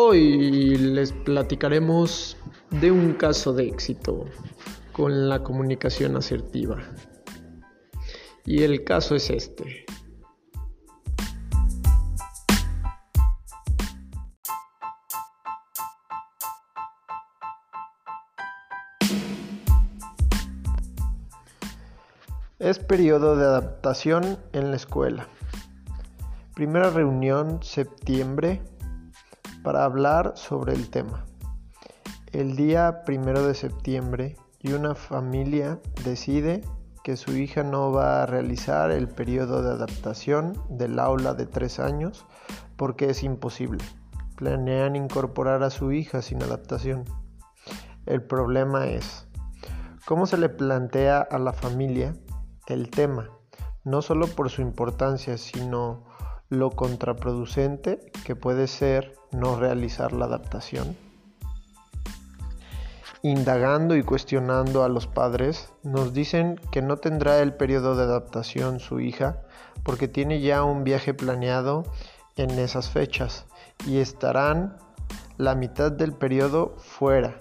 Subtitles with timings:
[0.00, 2.36] Hoy les platicaremos
[2.70, 4.26] de un caso de éxito
[4.92, 6.78] con la comunicación asertiva.
[8.44, 9.86] Y el caso es este.
[22.60, 25.26] Es periodo de adaptación en la escuela.
[26.54, 28.62] Primera reunión septiembre
[29.68, 31.26] para hablar sobre el tema.
[32.32, 36.64] El día primero de septiembre y una familia decide
[37.04, 41.80] que su hija no va a realizar el periodo de adaptación del aula de tres
[41.80, 42.24] años
[42.78, 43.84] porque es imposible.
[44.36, 47.04] Planean incorporar a su hija sin adaptación.
[48.06, 49.28] El problema es
[50.06, 52.14] cómo se le plantea a la familia
[52.68, 53.28] el tema,
[53.84, 56.06] no solo por su importancia, sino
[56.48, 60.96] lo contraproducente que puede ser no realizar la adaptación.
[63.22, 68.78] Indagando y cuestionando a los padres, nos dicen que no tendrá el periodo de adaptación
[68.78, 69.42] su hija
[69.82, 71.84] porque tiene ya un viaje planeado
[72.36, 73.46] en esas fechas
[73.86, 74.76] y estarán
[75.36, 77.38] la mitad del periodo fuera,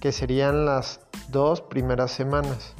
[0.00, 2.74] que serían las dos primeras semanas,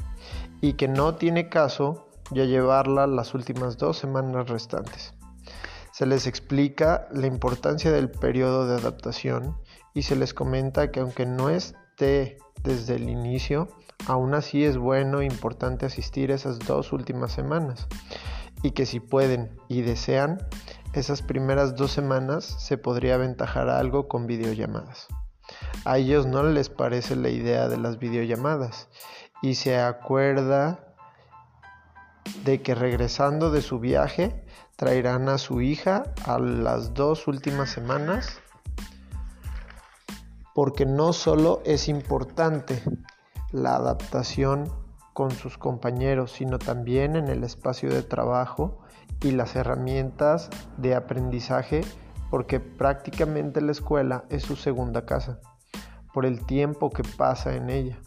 [0.61, 5.13] y que no tiene caso ya llevarla las últimas dos semanas restantes.
[5.91, 9.57] Se les explica la importancia del periodo de adaptación
[9.93, 13.67] y se les comenta que aunque no esté desde el inicio,
[14.07, 17.87] aún así es bueno e importante asistir esas dos últimas semanas
[18.63, 20.37] y que si pueden y desean,
[20.93, 25.07] esas primeras dos semanas se podría aventajar algo con videollamadas.
[25.85, 28.87] A ellos no les parece la idea de las videollamadas
[29.41, 30.95] y se acuerda
[32.45, 34.43] de que regresando de su viaje
[34.81, 38.39] traerán a su hija a las dos últimas semanas
[40.55, 42.81] porque no solo es importante
[43.51, 44.73] la adaptación
[45.13, 48.79] con sus compañeros, sino también en el espacio de trabajo
[49.21, 51.81] y las herramientas de aprendizaje,
[52.31, 55.39] porque prácticamente la escuela es su segunda casa,
[56.11, 57.99] por el tiempo que pasa en ella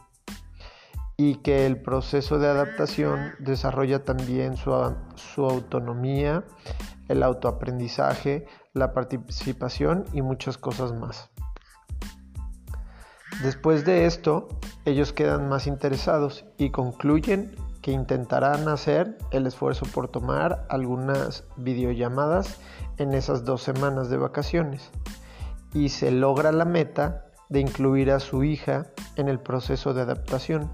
[1.16, 4.72] y que el proceso de adaptación desarrolla también su,
[5.44, 6.44] autonomía,
[7.08, 11.30] el autoaprendizaje, la participación y muchas cosas más.
[13.42, 14.48] Después de esto,
[14.84, 22.58] ellos quedan más interesados y concluyen que intentarán hacer el esfuerzo por tomar algunas videollamadas
[22.96, 24.90] en esas dos semanas de vacaciones
[25.74, 28.86] y se logra la meta de incluir a su hija
[29.16, 30.70] en el proceso de adaptación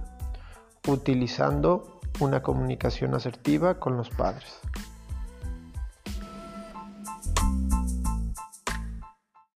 [0.90, 4.60] utilizando una comunicación asertiva con los padres.